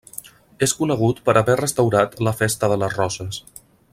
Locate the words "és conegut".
0.67-1.19